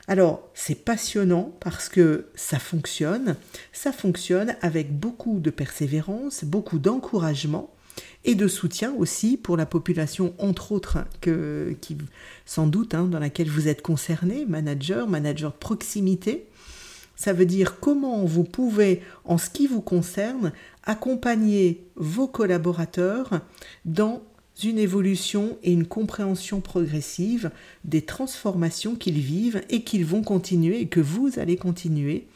Alors, 0.08 0.48
c'est 0.54 0.84
passionnant 0.84 1.56
parce 1.60 1.88
que 1.88 2.26
ça 2.34 2.58
fonctionne, 2.58 3.36
ça 3.72 3.92
fonctionne 3.92 4.56
avec 4.60 4.98
beaucoup 4.98 5.38
de 5.38 5.50
persévérance, 5.50 6.44
beaucoup 6.44 6.78
d'encouragement 6.78 7.70
et 8.24 8.34
de 8.34 8.48
soutien 8.48 8.92
aussi 8.94 9.36
pour 9.36 9.56
la 9.56 9.66
population, 9.66 10.34
entre 10.38 10.72
autres, 10.72 10.98
que, 11.20 11.76
qui, 11.80 11.96
sans 12.46 12.66
doute, 12.66 12.94
hein, 12.94 13.04
dans 13.04 13.18
laquelle 13.18 13.48
vous 13.48 13.68
êtes 13.68 13.82
concerné, 13.82 14.44
manager, 14.46 15.08
manager 15.08 15.52
de 15.52 15.56
proximité. 15.56 16.46
Ça 17.14 17.32
veut 17.32 17.46
dire 17.46 17.78
comment 17.78 18.24
vous 18.24 18.44
pouvez, 18.44 19.02
en 19.24 19.38
ce 19.38 19.50
qui 19.50 19.66
vous 19.66 19.82
concerne, 19.82 20.52
accompagner 20.84 21.86
vos 21.94 22.26
collaborateurs 22.26 23.40
dans 23.84 24.22
une 24.62 24.78
évolution 24.78 25.56
et 25.62 25.72
une 25.72 25.86
compréhension 25.86 26.60
progressive 26.60 27.50
des 27.84 28.02
transformations 28.02 28.94
qu'ils 28.94 29.20
vivent 29.20 29.62
et 29.70 29.82
qu'ils 29.82 30.04
vont 30.04 30.22
continuer 30.22 30.80
et 30.80 30.86
que 30.86 31.00
vous 31.00 31.38
allez 31.38 31.56
continuer 31.56 32.26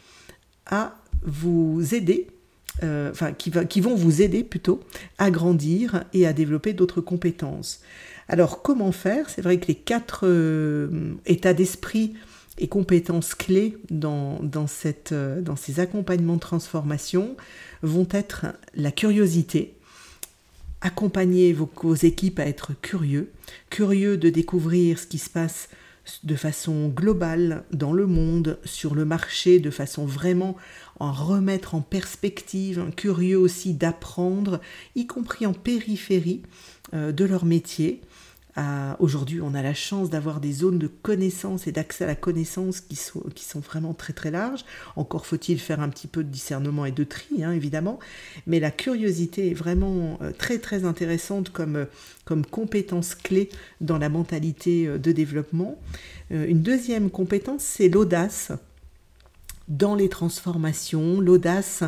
à 0.67 0.97
vous 1.23 1.95
aider, 1.95 2.27
euh, 2.83 3.11
enfin 3.11 3.33
qui, 3.33 3.81
vont 3.81 3.95
vous 3.95 4.23
aider 4.23 4.45
plutôt 4.45 4.81
à 5.19 5.31
grandir 5.31 6.05
et 6.13 6.27
à 6.27 6.33
développer 6.33 6.73
d'autres 6.73 7.01
compétences. 7.01 7.81
Alors 8.29 8.63
comment 8.63 8.93
faire? 8.93 9.31
C'est 9.31 9.43
vrai 9.43 9.59
que 9.59 9.67
les 9.67 9.75
quatre 9.75 10.27
euh, 10.27 11.15
états 11.27 11.55
d'esprit 11.55 12.15
et 12.59 12.69
compétences 12.69 13.35
clés 13.35 13.77
euh, 13.93 14.39
dans 14.41 15.57
ces 15.57 15.81
accompagnements 15.81 16.37
de 16.37 16.41
transformation 16.41 17.37
vont 17.83 18.09
être 18.11 18.47
la 18.75 18.91
curiosité, 18.91 19.76
accompagner 20.81 21.53
vos, 21.53 21.69
équipes 21.95 22.39
à 22.39 22.47
être 22.47 22.73
curieux, 22.81 23.33
curieux 23.71 24.17
de 24.17 24.31
découvrir 24.31 24.99
ce 24.99 25.07
qui 25.07 25.19
se 25.19 25.31
passe 25.31 25.69
de 26.23 26.37
façon 26.37 26.89
globale 26.89 27.65
dans 27.73 27.93
le 27.93 28.07
monde, 28.07 28.59
sur 28.65 28.95
le 28.95 29.05
marché, 29.05 29.59
de 29.59 29.71
façon 29.71 30.07
vraiment 30.07 30.57
en 31.01 31.13
remettre 31.13 31.75
en 31.75 31.81
perspective, 31.81 32.91
curieux 32.97 33.39
aussi 33.39 33.75
d'apprendre, 33.75 34.61
y 34.95 35.07
compris 35.07 35.47
en 35.47 35.53
périphérie 35.53 36.43
euh, 36.95 37.11
de 37.11 37.25
leur 37.25 37.45
métier, 37.45 38.01
Aujourd'hui, 38.99 39.43
on 39.43 39.53
a 39.55 39.61
la 39.61 39.75
chance 39.75 40.09
d'avoir 40.09 40.41
des 40.41 40.53
zones 40.53 40.79
de 40.79 40.87
connaissance 40.87 41.67
et 41.67 41.73
d'accès 41.73 42.05
à 42.05 42.07
la 42.07 42.15
connaissance 42.15 42.81
qui 42.81 42.97
sont, 42.97 43.61
vraiment 43.61 43.93
très 43.93 44.15
très 44.15 44.31
larges. 44.31 44.65
Encore 44.97 45.27
faut-il 45.27 45.61
faire 45.61 45.81
un 45.81 45.91
petit 45.91 46.07
peu 46.07 46.25
de 46.25 46.31
discernement 46.31 46.87
et 46.87 46.93
de 46.93 47.05
tri, 47.05 47.45
hein, 47.45 47.53
évidemment. 47.53 47.99
Mais 48.47 48.59
la 48.59 48.71
curiosité 48.71 49.51
est 49.51 49.55
vraiment 49.55 50.19
euh, 50.23 50.33
très 50.33 50.59
très 50.59 50.85
intéressante 50.85 51.51
comme, 51.51 51.77
euh, 51.77 51.85
comme 52.25 52.47
compétence 52.47 53.15
clé 53.15 53.51
dans 53.83 53.99
la 53.99 54.09
mentalité 54.09 54.87
euh, 54.87 54.99
de 54.99 55.13
développement. 55.13 55.79
Une 56.31 56.61
deuxième 56.61 57.09
compétence, 57.09 57.63
c'est 57.63 57.89
l'audace 57.89 58.51
dans 59.69 59.95
les 59.95 60.09
transformations, 60.09 61.21
l'audace 61.21 61.85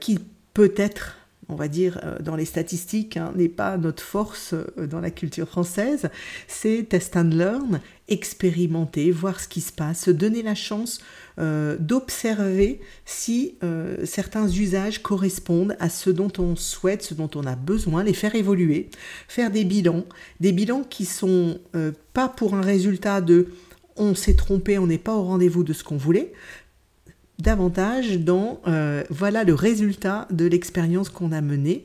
qui 0.00 0.18
peut 0.54 0.72
être 0.76 1.19
on 1.50 1.56
va 1.56 1.68
dire, 1.68 2.00
euh, 2.04 2.18
dans 2.20 2.36
les 2.36 2.44
statistiques, 2.44 3.16
hein, 3.16 3.32
n'est 3.36 3.48
pas 3.48 3.76
notre 3.76 4.02
force 4.02 4.54
euh, 4.54 4.86
dans 4.86 5.00
la 5.00 5.10
culture 5.10 5.48
française, 5.48 6.08
c'est 6.48 6.86
test 6.88 7.16
and 7.16 7.30
learn, 7.32 7.80
expérimenter, 8.08 9.10
voir 9.10 9.40
ce 9.40 9.48
qui 9.48 9.60
se 9.60 9.72
passe, 9.72 10.04
se 10.04 10.10
donner 10.10 10.42
la 10.42 10.54
chance 10.54 11.00
euh, 11.38 11.76
d'observer 11.78 12.80
si 13.04 13.54
certains 14.04 14.48
usages 14.48 15.02
correspondent 15.02 15.76
à 15.78 15.88
ce 15.88 16.10
dont 16.10 16.32
on 16.38 16.56
souhaite, 16.56 17.02
ce 17.02 17.14
dont 17.14 17.30
on 17.34 17.46
a 17.46 17.54
besoin, 17.54 18.02
les 18.02 18.14
faire 18.14 18.34
évoluer, 18.34 18.90
faire 19.28 19.50
des 19.50 19.64
bilans, 19.64 20.04
des 20.40 20.52
bilans 20.52 20.82
qui 20.82 21.04
sont 21.04 21.60
pas 22.12 22.28
pour 22.28 22.54
un 22.54 22.62
résultat 22.62 23.20
de 23.20 23.48
on 23.96 24.14
s'est 24.14 24.34
trompé, 24.34 24.78
on 24.78 24.86
n'est 24.86 24.98
pas 24.98 25.14
au 25.14 25.22
rendez-vous 25.22 25.62
de 25.62 25.72
ce 25.72 25.84
qu'on 25.84 25.96
voulait, 25.96 26.32
davantage 27.40 28.18
dans 28.18 28.60
euh, 28.66 29.02
voilà 29.10 29.44
le 29.44 29.54
résultat 29.54 30.28
de 30.30 30.46
l'expérience 30.46 31.08
qu'on 31.08 31.32
a 31.32 31.40
menée. 31.40 31.84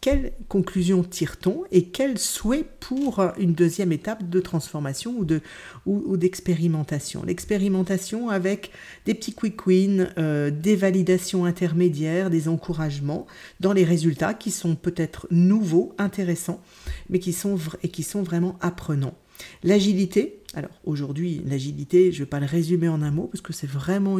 Quelles 0.00 0.32
conclusions 0.48 1.02
tire-t-on 1.02 1.64
et 1.72 1.84
quels 1.84 2.18
souhaits 2.18 2.66
pour 2.78 3.24
une 3.38 3.54
deuxième 3.54 3.90
étape 3.90 4.28
de 4.28 4.38
transformation 4.38 5.14
ou, 5.16 5.24
de, 5.24 5.40
ou, 5.86 6.18
d'expérimentation? 6.18 7.22
L'expérimentation 7.24 8.28
avec 8.28 8.70
des 9.06 9.14
petits 9.14 9.32
quick 9.32 9.66
wins, 9.66 10.12
euh, 10.18 10.50
des 10.50 10.76
validations 10.76 11.46
intermédiaires, 11.46 12.28
des 12.28 12.48
encouragements 12.48 13.26
dans 13.60 13.72
les 13.72 13.84
résultats 13.84 14.34
qui 14.34 14.50
sont 14.50 14.74
peut-être 14.74 15.26
nouveaux, 15.30 15.94
intéressants, 15.96 16.60
mais 17.08 17.18
qui 17.18 17.32
sont, 17.32 17.58
et 17.82 17.88
qui 17.88 18.02
sont 18.02 18.22
vraiment 18.22 18.58
apprenants. 18.60 19.14
L'agilité, 19.62 20.42
alors 20.52 20.78
aujourd'hui, 20.84 21.42
l'agilité, 21.46 22.12
je 22.12 22.18
ne 22.20 22.24
vais 22.24 22.30
pas 22.30 22.40
le 22.40 22.46
résumer 22.46 22.88
en 22.88 23.00
un 23.00 23.10
mot 23.10 23.28
parce 23.32 23.40
que 23.40 23.54
c'est 23.54 23.70
vraiment 23.70 24.18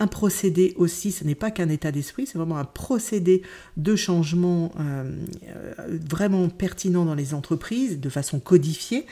un 0.00 0.06
procédé 0.06 0.74
aussi, 0.76 1.12
ce 1.12 1.24
n'est 1.24 1.34
pas 1.34 1.50
qu'un 1.50 1.68
état 1.68 1.92
d'esprit, 1.92 2.26
c'est 2.26 2.38
vraiment 2.38 2.58
un 2.58 2.64
procédé 2.64 3.42
de 3.76 3.94
changement 3.94 4.72
euh, 4.80 5.04
euh, 5.48 5.98
vraiment 6.10 6.48
pertinent 6.48 7.04
dans 7.04 7.14
les 7.14 7.32
entreprises, 7.32 8.00
de 8.00 8.08
façon 8.08 8.40
codifiée. 8.40 9.06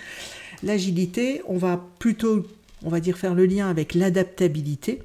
L'agilité, 0.62 1.42
on 1.46 1.56
va 1.56 1.84
plutôt, 1.98 2.46
on 2.82 2.88
va 2.88 3.00
dire, 3.00 3.16
faire 3.16 3.34
le 3.34 3.46
lien 3.46 3.68
avec 3.68 3.94
l'adaptabilité. 3.94 5.02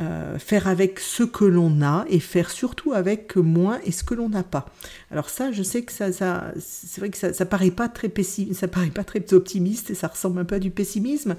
Euh, 0.00 0.38
faire 0.38 0.66
avec 0.66 0.98
ce 0.98 1.24
que 1.24 1.44
l'on 1.44 1.82
a 1.82 2.06
et 2.08 2.20
faire 2.20 2.50
surtout 2.50 2.94
avec 2.94 3.36
moins 3.36 3.80
et 3.84 3.92
ce 3.92 4.02
que 4.02 4.14
l'on 4.14 4.30
n'a 4.30 4.44
pas. 4.44 4.66
Alors 5.10 5.28
ça, 5.28 5.52
je 5.52 5.62
sais 5.62 5.82
que 5.82 5.92
ça, 5.92 6.10
ça 6.10 6.54
c'est 6.58 7.00
vrai 7.00 7.10
que 7.10 7.18
ça, 7.18 7.44
paraît 7.44 7.72
pas 7.72 7.88
très 7.88 8.10
ça 8.54 8.68
paraît 8.68 8.90
pas 8.90 9.04
très 9.04 9.34
optimiste 9.34 9.90
et 9.90 9.94
ça 9.94 10.06
ressemble 10.06 10.38
un 10.38 10.44
peu 10.44 10.54
à 10.54 10.58
du 10.58 10.70
pessimisme. 10.70 11.36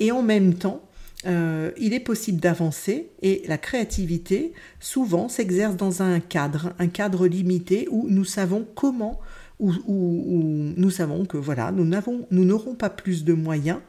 Et 0.00 0.10
en 0.10 0.22
même 0.22 0.54
temps, 0.54 0.82
euh, 1.26 1.70
il 1.78 1.92
est 1.92 2.00
possible 2.00 2.40
d'avancer 2.40 3.10
et 3.20 3.42
la 3.46 3.58
créativité 3.58 4.54
souvent 4.78 5.28
s'exerce 5.28 5.76
dans 5.76 6.02
un 6.02 6.18
cadre, 6.18 6.72
un 6.78 6.88
cadre 6.88 7.26
limité 7.26 7.86
où 7.90 8.06
nous 8.08 8.24
savons 8.24 8.66
comment, 8.74 9.20
où, 9.58 9.70
nous 9.86 10.90
savons 10.90 11.26
que 11.26 11.36
voilà, 11.36 11.72
nous 11.72 11.84
n'avons, 11.84 12.26
nous 12.30 12.44
n'aurons 12.44 12.74
pas 12.74 12.88
plus 12.88 13.24
de 13.24 13.34
moyens 13.34 13.80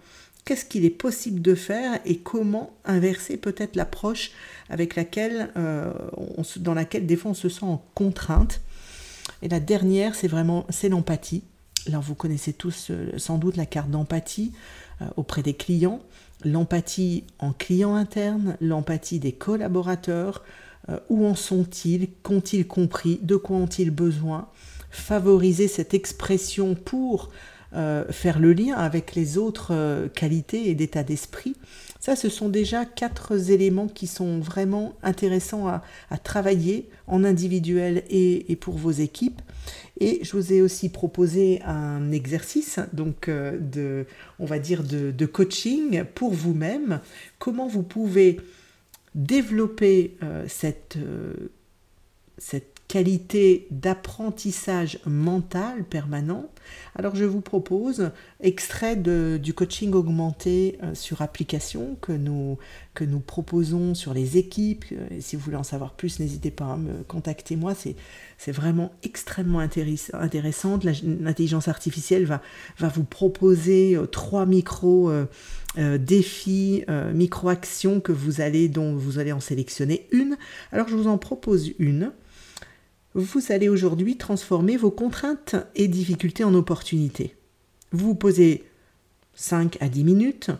qu'est-ce 0.44 0.66
qu'il 0.66 0.84
est 0.86 0.90
possible 0.90 1.42
de 1.42 1.56
faire 1.56 2.00
et 2.04 2.18
comment 2.18 2.72
inverser 2.84 3.38
peut-être 3.38 3.76
l'approche 3.76 4.32
avec 4.70 4.96
laquelle, 4.96 5.52
euh, 5.56 5.94
dans 6.58 6.74
laquelle 6.74 7.06
des 7.06 7.16
fois 7.16 7.32
on 7.32 7.36
se 7.36 7.48
sent 7.48 7.64
en 7.64 7.82
contrainte? 7.94 8.60
Et 9.44 9.48
la 9.48 9.60
dernière, 9.60 10.16
c'est 10.16 10.28
vraiment 10.28 10.66
c'est 10.70 10.90
l'empathie. 10.90 11.44
Alors 11.88 12.02
vous 12.02 12.16
connaissez 12.16 12.54
tous 12.54 12.90
euh, 12.90 13.12
sans 13.18 13.38
doute 13.38 13.56
la 13.56 13.66
carte 13.66 13.90
d'empathie 13.90 14.52
auprès 15.16 15.42
des 15.42 15.56
clients, 15.56 16.00
l'empathie 16.44 17.24
en 17.40 17.54
client 17.54 17.96
interne, 17.96 18.58
l'empathie 18.62 19.20
des 19.20 19.32
collaborateurs, 19.32 20.44
où 21.10 21.26
en 21.26 21.36
sont-ils, 21.36 22.10
qu'ont-ils 22.24 22.68
compris, 22.68 23.20
de 23.22 23.36
quoi 23.36 23.58
ont-ils 23.58 23.92
besoin, 23.92 24.50
favoriser 24.90 25.68
cette 25.68 25.94
expression 25.94 26.76
pour 26.76 27.30
euh, 27.74 28.04
faire 28.10 28.40
le 28.40 28.52
lien 28.52 28.76
avec 28.76 29.16
les 29.16 29.38
autres 29.38 29.74
euh, 29.74 30.10
qualités 30.10 30.70
et 30.70 30.76
d'état 30.76 31.04
d'esprit. 31.04 31.56
Ça, 32.02 32.16
ce 32.16 32.30
sont 32.30 32.50
déjà 32.50 32.84
quatre 32.84 33.52
éléments 33.52 33.88
qui 33.88 34.08
sont 34.08 34.40
vraiment 34.40 34.96
intéressants 35.04 35.68
à, 35.68 35.84
travailler 36.18 36.90
en 37.06 37.24
individuel 37.24 38.04
et, 38.10 38.58
pour 38.60 38.76
vos 38.76 38.90
équipes. 38.92 39.40
Et 40.00 40.20
je 40.24 40.36
vous 40.36 40.52
ai 40.52 40.64
aussi 40.64 40.90
proposé 40.90 41.62
un 41.62 42.12
exercice, 42.12 42.80
donc 42.92 43.30
euh, 43.30 43.56
de, 43.60 44.08
on 44.40 44.46
va 44.46 44.58
dire 44.58 44.84
de, 44.84 45.26
coaching 45.28 46.04
pour 46.04 46.34
vous-même. 46.34 47.02
Comment 47.38 47.68
vous 47.68 47.84
pouvez 47.84 48.40
développer 49.14 50.18
cette, 50.48 50.98
cette 52.40 52.81
qualité 52.92 53.68
d'apprentissage 53.72 55.00
mental 55.06 55.86
permanent, 55.86 56.50
alors 56.98 57.16
je 57.16 57.24
vous 57.24 57.40
propose 57.40 58.12
extrait 58.42 58.98
de, 58.98 59.40
du 59.42 59.54
coaching 59.54 59.94
augmenté 59.94 60.78
euh, 60.84 60.94
sur 60.94 61.22
application 61.22 61.96
que 62.02 62.12
nous, 62.12 62.58
que 62.94 63.06
nous 63.06 63.22
proposons 63.22 63.96
sur 63.96 64.14
les 64.14 64.38
équipes. 64.38 64.84
Euh, 64.92 65.08
et 65.10 65.22
si 65.22 65.38
vous 65.38 65.42
voulez 65.42 65.56
en 65.56 65.64
savoir 65.64 65.94
plus, 65.94 66.20
n'hésitez 66.20 66.52
pas 66.52 66.74
à 66.74 66.76
me 66.76 67.04
contacter 67.04 67.56
moi. 67.56 67.76
C'est, 67.76 67.96
vraiment 68.52 68.92
extrêmement 69.04 69.60
intéressant. 69.60 70.78
L'intelligence 70.84 71.70
artificielle 71.70 72.26
va, 72.26 72.42
va 72.78 72.90
vous 72.90 73.06
proposer 73.06 73.96
euh, 73.96 74.06
trois 74.06 74.46
micro 74.46 75.10
défis, 75.78 76.84
micro-actions 77.14 78.02
que 78.02 78.12
vous 78.12 78.42
allez, 78.42 78.68
dont 78.68 78.94
vous 78.94 79.20
allez 79.20 79.32
en 79.32 79.40
sélectionner 79.40 80.08
une. 80.12 80.36
Alors 80.74 80.90
je 80.90 80.98
vous 80.98 81.08
en 81.08 81.18
propose 81.18 81.72
une 81.80 82.12
vous 83.14 83.52
allez 83.52 83.70
aujourd'hui 83.70 84.18
transformer 84.18 84.78
vos 84.78 84.92
contraintes 84.92 85.56
et 85.76 85.88
difficultés 85.88 86.44
en 86.44 86.54
opportunités. 86.54 87.36
Vous 87.92 88.08
vous 88.08 88.16
posez 88.16 88.64
5 89.36 89.78
à 89.82 89.90
10 89.90 90.04
minutes, 90.04 90.52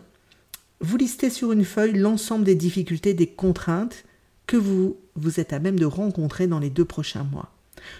vous 0.80 0.96
listez 0.96 1.30
sur 1.30 1.52
une 1.52 1.64
feuille 1.64 1.96
l'ensemble 1.96 2.44
des 2.44 2.56
difficultés, 2.56 3.14
des 3.14 3.28
contraintes 3.28 4.04
que 4.46 4.56
vous, 4.56 4.96
vous 5.14 5.40
êtes 5.40 5.52
à 5.52 5.60
même 5.60 5.78
de 5.78 5.86
rencontrer 5.86 6.46
dans 6.46 6.58
les 6.58 6.70
deux 6.70 6.84
prochains 6.84 7.24
mois. 7.24 7.52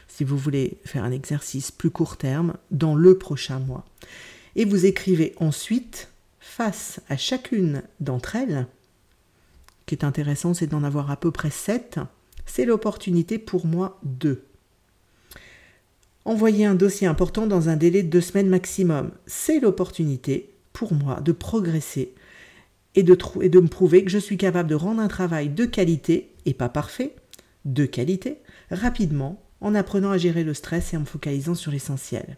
Si 0.08 0.24
vous 0.24 0.36
voulez 0.36 0.78
faire 0.84 1.04
un 1.04 1.12
exercice 1.12 1.70
plus 1.70 1.90
court 1.90 2.16
terme, 2.16 2.54
dans 2.70 2.94
le 2.94 3.16
prochain 3.16 3.58
mois. 3.58 3.84
Et 4.56 4.64
vous 4.64 4.84
écrivez 4.84 5.34
ensuite, 5.38 6.08
face 6.40 7.00
à 7.08 7.16
chacune 7.16 7.82
d'entre 8.00 8.36
elles, 8.36 8.66
qui 9.86 9.94
est 9.94 10.04
intéressant, 10.04 10.52
c'est 10.52 10.66
d'en 10.66 10.84
avoir 10.84 11.10
à 11.10 11.16
peu 11.16 11.30
près 11.30 11.50
7, 11.50 12.00
c'est 12.54 12.66
l'opportunité 12.66 13.38
pour 13.38 13.64
moi 13.64 13.98
de. 14.02 14.42
Envoyer 16.26 16.66
un 16.66 16.74
dossier 16.74 17.06
important 17.06 17.46
dans 17.46 17.70
un 17.70 17.76
délai 17.76 18.02
de 18.02 18.10
deux 18.10 18.20
semaines 18.20 18.50
maximum, 18.50 19.10
c'est 19.24 19.58
l'opportunité 19.58 20.50
pour 20.74 20.92
moi 20.92 21.22
de 21.22 21.32
progresser 21.32 22.14
et 22.94 23.02
de, 23.02 23.14
me 23.14 23.68
prouver 23.68 24.04
que 24.04 24.10
je 24.10 24.18
suis 24.18 24.36
capable 24.36 24.68
de 24.68 24.74
rendre 24.74 25.00
un 25.00 25.08
travail 25.08 25.48
de 25.48 25.64
qualité, 25.64 26.28
et 26.44 26.52
pas 26.52 26.68
parfait, 26.68 27.16
de 27.64 27.86
qualité, 27.86 28.42
rapidement, 28.70 29.42
en 29.62 29.74
apprenant 29.74 30.10
à 30.10 30.18
gérer 30.18 30.44
le 30.44 30.52
stress 30.52 30.92
et 30.92 30.98
en 30.98 31.00
me 31.00 31.06
focalisant 31.06 31.54
sur 31.54 31.72
l'essentiel. 31.72 32.36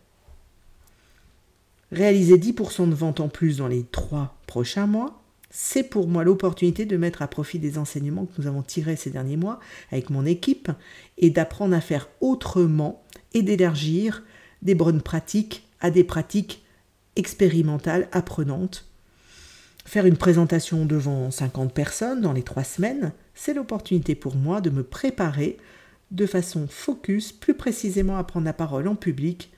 Réaliser 1.91 2.39
10% 2.39 2.89
de 2.89 2.95
ventes 2.95 3.19
en 3.19 3.29
plus 3.29 3.57
dans 3.57 3.69
les 3.69 3.83
trois 3.83 4.37
prochains 4.47 4.87
mois, 4.87 5.24
c'est 5.57 5.85
pour 5.85 6.09
moi 6.09 6.25
l'opportunité 6.25 6.85
de 6.85 6.97
mettre 6.97 7.23
à 7.23 7.29
profit 7.29 7.61
des 7.61 7.79
enseignements 7.79 8.27
que 8.27 8.43
nous 8.43 8.49
avons 8.49 8.63
tirés 8.63 8.97
ces 8.97 9.11
derniers 9.11 9.37
mois 9.37 9.61
avec 9.93 10.11
mon 10.11 10.27
équipe 10.27 10.69
et 11.17 11.31
d'apprendre 11.31 11.77
à 11.77 11.81
faire 11.81 12.09
autrement 12.21 13.05
et 13.35 13.43
d'élargir 13.43 14.25
des 14.63 14.75
bonnes 14.75 15.01
pratiques 15.01 15.65
à 15.81 15.93
des 15.93 16.03
pratiques 16.03 16.65
expérimentales 17.15 18.09
apprenantes. 18.11 18.89
Faire 19.85 20.07
une 20.07 20.17
présentation 20.17 20.87
devant 20.87 21.31
50 21.31 21.73
personnes 21.73 22.21
dans 22.21 22.33
les 22.33 22.43
trois 22.43 22.65
semaines, 22.65 23.13
c'est 23.37 23.55
l'opportunité 23.55 24.17
pour 24.17 24.35
moi 24.35 24.61
de 24.61 24.71
me 24.71 24.83
préparer 24.83 25.57
de 26.11 26.27
façon 26.27 26.67
focus, 26.69 27.31
plus 27.31 27.55
précisément 27.55 28.17
à 28.17 28.25
prendre 28.25 28.47
la 28.47 28.55
parole 28.55 28.89
en 28.89 28.97
public, 28.97 29.53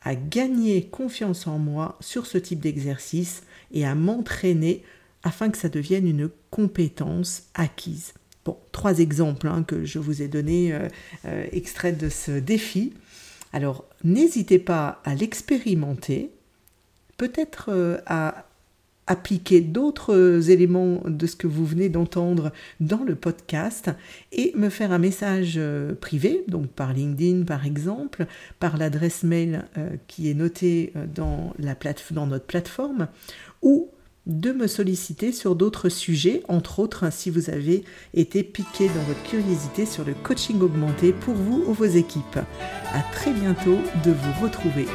à 0.00 0.14
gagner 0.14 0.86
confiance 0.86 1.48
en 1.48 1.58
moi 1.58 1.98
sur 2.00 2.26
ce 2.26 2.38
type 2.38 2.60
d'exercice 2.60 3.42
et 3.72 3.84
à 3.84 3.96
m'entraîner 3.96 4.84
afin 5.24 5.50
que 5.50 5.58
ça 5.58 5.68
devienne 5.68 6.06
une 6.06 6.30
compétence 6.50 7.48
acquise. 7.54 8.12
Bon, 8.44 8.58
trois 8.72 8.98
exemples 8.98 9.48
hein, 9.48 9.64
que 9.66 9.84
je 9.84 9.98
vous 9.98 10.22
ai 10.22 10.28
donnés 10.28 10.72
euh, 10.72 10.86
euh, 11.24 11.46
extraits 11.50 11.98
de 11.98 12.10
ce 12.10 12.32
défi. 12.32 12.92
Alors, 13.52 13.86
n'hésitez 14.04 14.58
pas 14.58 15.00
à 15.04 15.14
l'expérimenter, 15.14 16.30
peut-être 17.16 17.70
euh, 17.70 17.98
à 18.06 18.46
appliquer 19.06 19.60
d'autres 19.60 20.50
éléments 20.50 21.02
de 21.06 21.26
ce 21.26 21.36
que 21.36 21.46
vous 21.46 21.66
venez 21.66 21.90
d'entendre 21.90 22.52
dans 22.80 23.02
le 23.04 23.14
podcast 23.14 23.90
et 24.32 24.52
me 24.56 24.70
faire 24.70 24.92
un 24.92 24.98
message 24.98 25.60
privé, 26.00 26.42
donc 26.48 26.68
par 26.68 26.94
LinkedIn 26.94 27.44
par 27.44 27.66
exemple, 27.66 28.26
par 28.60 28.78
l'adresse 28.78 29.22
mail 29.22 29.66
qui 30.06 30.30
est 30.30 30.34
notée 30.34 30.94
dans, 31.14 31.52
notre 31.58 32.46
plateforme, 32.46 33.08
ou 33.60 33.90
de 34.26 34.52
me 34.52 34.66
solliciter 34.66 35.32
sur 35.32 35.54
d'autres 35.54 35.88
sujets, 35.88 36.42
entre 36.48 36.78
autres 36.78 37.12
si 37.12 37.30
vous 37.30 37.50
avez 37.50 37.84
été 38.14 38.42
piqué 38.42 38.88
dans 38.88 39.02
votre 39.02 39.22
curiosité 39.24 39.86
sur 39.86 40.04
le 40.04 40.14
coaching 40.14 40.60
augmenté 40.60 41.12
pour 41.12 41.34
vous 41.34 41.64
ou 41.66 41.72
vos 41.72 41.84
équipes. 41.84 42.38
À 42.92 43.02
très 43.12 43.32
bientôt 43.32 43.78
de 44.04 44.10
vous 44.10 44.44
retrouver 44.44 44.86